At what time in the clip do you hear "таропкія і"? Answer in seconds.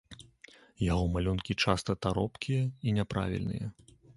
2.07-2.99